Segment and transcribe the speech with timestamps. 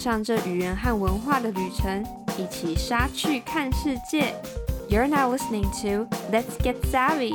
[0.00, 2.02] 上这语言和文化的旅程，
[2.38, 4.34] 一起杀去看世界。
[4.88, 7.34] You're now listening to Let's Get Savvy.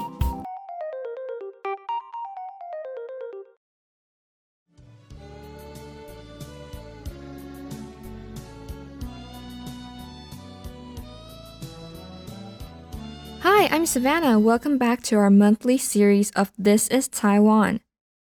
[13.43, 14.39] Hi, I'm Savanna.
[14.39, 17.82] Welcome back to our monthly series of This is Taiwan.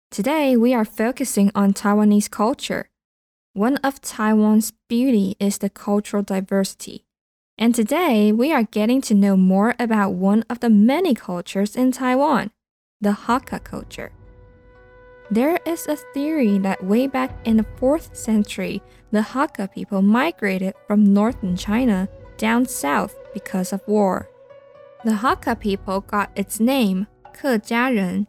[0.10, 2.88] Today, we are focusing on Taiwanese culture.
[3.56, 7.06] One of Taiwan's beauty is the cultural diversity.
[7.56, 11.92] And today we are getting to know more about one of the many cultures in
[11.92, 12.50] Taiwan,
[13.00, 14.12] the Hakka culture.
[15.30, 20.74] There is a theory that way back in the 4th century, the Hakka people migrated
[20.88, 24.28] from northern China down south because of war.
[25.06, 27.06] The Hakka people got its name,
[27.36, 28.26] Kejiaren,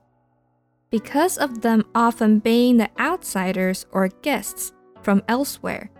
[0.91, 4.75] because of them often being the outsiders or guests
[5.05, 5.91] from elsewhere.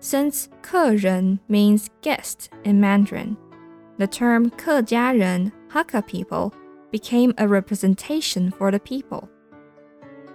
[0.00, 3.36] Since 客人 means guest in Mandarin,
[3.98, 6.52] the term 客家人 Hakka people
[6.90, 9.28] became a representation for the people.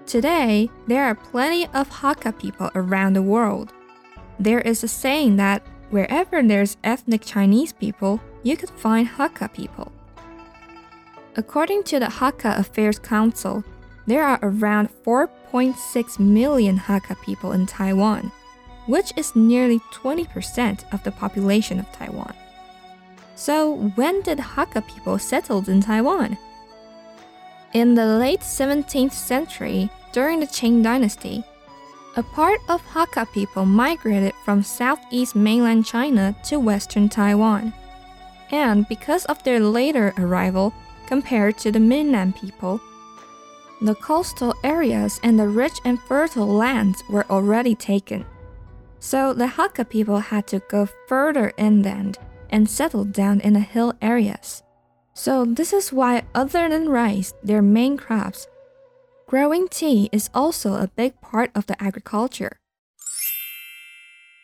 [0.05, 3.73] Today, there are plenty of Hakka people around the world.
[4.39, 9.91] There is a saying that wherever there's ethnic Chinese people, you could find Hakka people.
[11.35, 13.63] According to the Hakka Affairs Council,
[14.05, 18.29] there are around 4 4.6 million Hakka people in Taiwan,
[18.87, 22.33] which is nearly 20% of the population of Taiwan.
[23.35, 26.37] So, when did Hakka people settle in Taiwan?
[27.71, 31.41] In the late 17th century, during the Qing dynasty,
[32.17, 37.71] a part of Hakka people migrated from southeast Minnan China to western Taiwan.
[38.51, 40.73] And because of their later arrival
[41.07, 42.81] compared to the mainland people,
[43.81, 48.25] the coastal areas and the rich and fertile lands were already taken.
[48.99, 52.17] So the Hakka people had to go further inland
[52.49, 54.63] and settle down in the hill areas.
[55.13, 58.47] So this is why other than rice, their main crops,
[59.27, 62.57] growing tea is also a big part of the agriculture.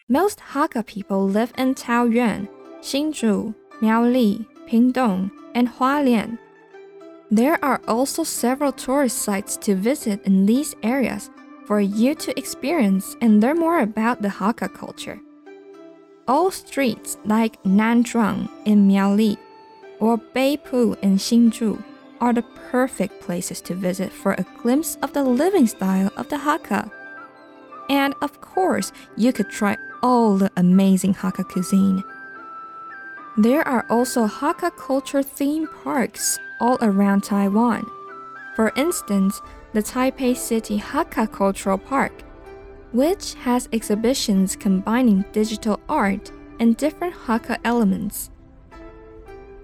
[0.07, 2.49] Most Hakka people live in Taoyuan,
[2.81, 6.37] Hsinchu, Miaoli, Pingtung, and Hualien.
[7.31, 11.29] There are also several tourist sites to visit in these areas
[11.65, 15.17] for you to experience and learn more about the Hakka culture.
[16.27, 19.37] All streets like Nanzhuang in Miaoli
[20.01, 21.81] or Beipu in Hsinchu
[22.19, 26.35] are the perfect places to visit for a glimpse of the living style of the
[26.35, 26.91] Hakka.
[27.89, 32.03] And of course, you could try all the amazing Hakka cuisine.
[33.37, 37.89] There are also Hakka culture theme parks all around Taiwan.
[38.57, 42.11] For instance, the Taipei City Hakka Cultural Park,
[42.91, 48.29] which has exhibitions combining digital art and different Hakka elements.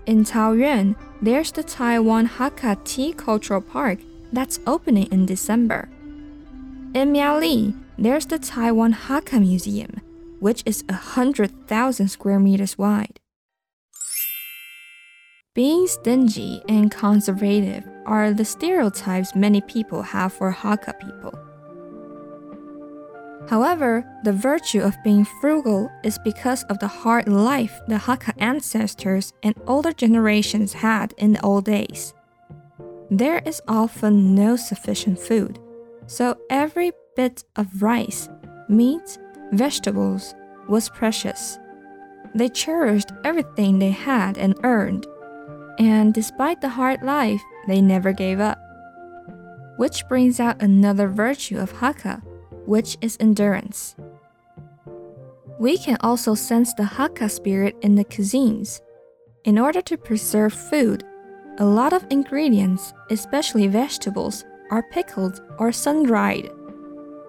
[0.05, 3.99] In Taoyuan, there's the Taiwan Hakka Tea Cultural Park
[4.31, 5.89] that's opening in December.
[6.93, 9.99] In Miaoli, there's the Taiwan Hakka Museum,
[10.39, 13.16] which is 100,000 square meters wide.
[15.57, 21.33] Being stingy and conservative are the stereotypes many people have for Hakka people.
[23.49, 29.33] However, the virtue of being frugal is because of the hard life the Hakka ancestors
[29.41, 32.13] and older generations had in the old days.
[33.09, 35.57] There is often no sufficient food,
[36.05, 38.29] so every bit of rice,
[38.69, 39.17] meat,
[39.53, 40.35] vegetables
[40.69, 41.57] was precious.
[42.35, 45.07] They cherished everything they had and earned
[45.77, 48.57] and despite the hard life, they never gave up.
[49.77, 52.21] Which brings out another virtue of Hakka,
[52.65, 53.95] which is endurance.
[55.59, 58.79] We can also sense the Hakka spirit in the cuisines.
[59.43, 61.03] In order to preserve food,
[61.59, 66.49] a lot of ingredients, especially vegetables, are pickled or sun dried,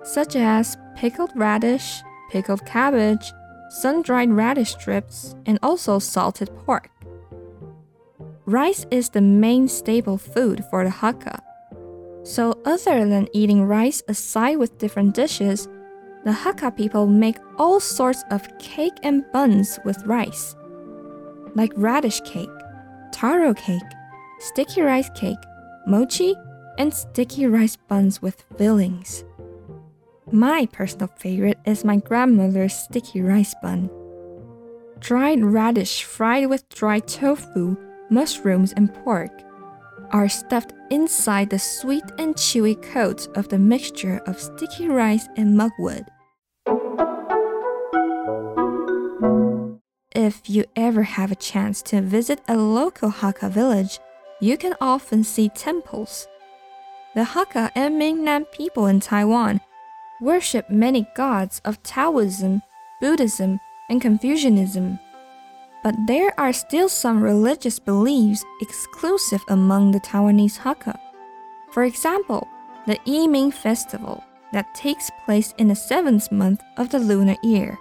[0.02, 3.32] such as pickled radish, pickled cabbage,
[3.70, 6.90] sun dried radish strips, and also salted pork.
[8.48, 11.38] Rice is the main staple food for the Hakka.
[12.22, 15.68] So, other than eating rice aside with different dishes,
[16.24, 20.56] the Hakka people make all sorts of cake and buns with rice,
[21.56, 22.48] like radish cake,
[23.12, 23.82] taro cake,
[24.38, 25.44] sticky rice cake,
[25.86, 26.34] mochi,
[26.78, 29.24] and sticky rice buns with fillings.
[30.32, 33.90] My personal favorite is my grandmother's sticky rice bun.
[35.00, 37.76] Dried radish fried with dry tofu
[38.10, 39.42] mushrooms, and pork
[40.10, 45.56] are stuffed inside the sweet and chewy coat of the mixture of sticky rice and
[45.56, 46.04] mugwort.
[50.28, 53.98] if you ever have a chance to visit a local Hakka village,
[54.40, 56.28] you can often see temples.
[57.14, 59.60] The Hakka and Minnan people in Taiwan
[60.20, 62.60] worship many gods of Taoism,
[63.00, 63.58] Buddhism,
[63.88, 64.98] and Confucianism.
[65.82, 70.98] But there are still some religious beliefs exclusive among the Taiwanese Hakka.
[71.70, 72.48] For example,
[72.86, 77.78] the Yiming festival that takes place in the seventh month of the lunar year.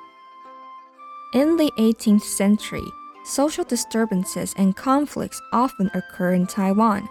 [1.34, 2.86] In the 18th century,
[3.26, 7.10] social disturbances and conflicts often occur in Taiwan.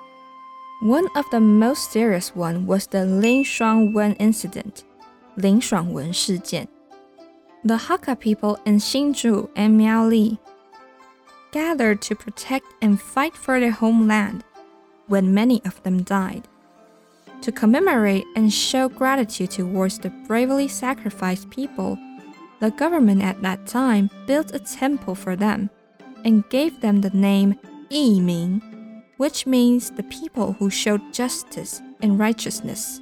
[0.80, 4.84] One of the most serious one was the Lin Shuangwen incident.
[5.36, 5.48] The
[7.76, 10.38] Hakka people in Hsinchu and Miaoli
[11.56, 14.44] gathered to protect and fight for their homeland
[15.06, 16.46] when many of them died.
[17.40, 21.96] To commemorate and show gratitude towards the bravely sacrificed people,
[22.60, 25.70] the government at that time built a temple for them
[26.26, 27.58] and gave them the name
[27.88, 28.60] Yiming,
[29.16, 33.00] which means the people who showed justice and righteousness.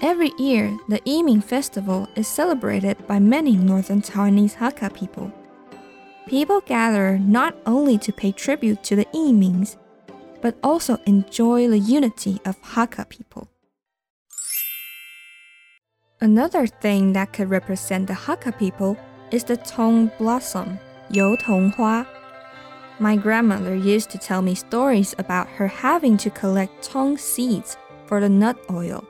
[0.00, 5.32] Every year, the Yiming festival is celebrated by many northern Taiwanese Hakka people
[6.26, 9.76] people gather not only to pay tribute to the Yimings,
[10.40, 13.48] but also enjoy the unity of Hakka people.
[16.20, 18.96] Another thing that could represent the Hakka people
[19.30, 20.78] is the tong blossom,
[21.10, 22.06] Yu Tong Hua.
[22.98, 28.20] My grandmother used to tell me stories about her having to collect tong seeds for
[28.20, 29.02] the nut oil,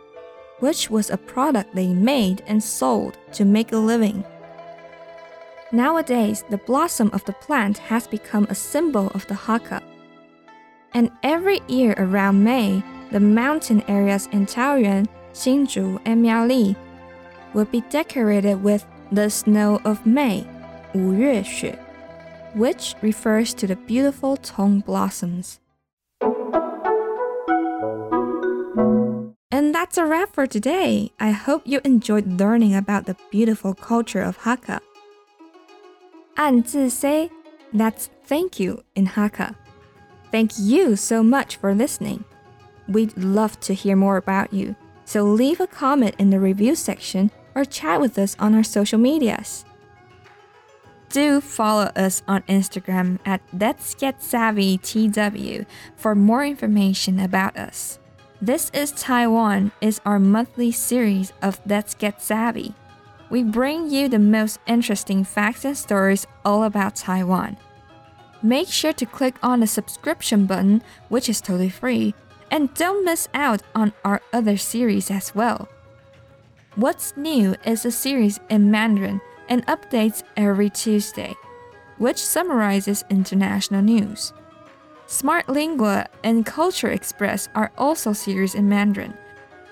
[0.60, 4.24] which was a product they made and sold to make a living.
[5.72, 9.80] Nowadays, the blossom of the plant has become a symbol of the Hakka.
[10.94, 12.82] And every year around May,
[13.12, 16.74] the mountain areas in Taoyuan, Hsinchu, and Miaoli
[17.54, 20.44] will be decorated with the snow of May,
[20.92, 21.78] 五月雪,
[22.54, 25.60] which refers to the beautiful Tong blossoms.
[29.52, 31.12] And that's a wrap for today.
[31.20, 34.80] I hope you enjoyed learning about the beautiful culture of Hakka.
[36.40, 37.30] 暗自 say
[37.74, 39.54] that's thank you in Hakka.
[40.32, 42.24] Thank you so much for listening.
[42.88, 47.30] We'd love to hear more about you, so leave a comment in the review section
[47.54, 49.66] or chat with us on our social medias.
[51.10, 57.98] Do follow us on Instagram at Let's Get Savvy TW for more information about us.
[58.40, 62.74] This is Taiwan is our monthly series of Let's Get Savvy.
[63.30, 67.56] We bring you the most interesting facts and stories all about Taiwan.
[68.42, 72.14] Make sure to click on the subscription button, which is totally free,
[72.50, 75.68] and don't miss out on our other series as well.
[76.74, 81.34] What's New is a series in Mandarin and updates every Tuesday,
[81.98, 84.32] which summarizes international news.
[85.06, 89.14] Smart Lingua and Culture Express are also series in Mandarin.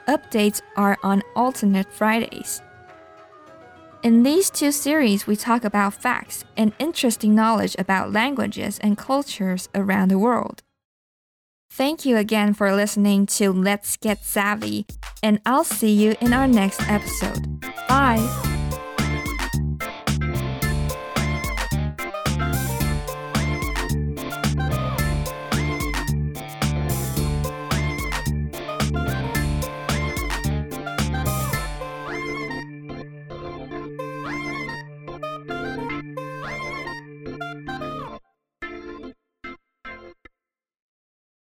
[0.07, 2.61] Updates are on alternate Fridays.
[4.09, 9.69] In these two series, we talk about facts and interesting knowledge about languages and cultures
[9.75, 10.63] around the world.
[11.71, 14.87] Thank you again for listening to Let's Get Savvy,
[15.23, 17.61] and I'll see you in our next episode.
[17.87, 18.48] Bye!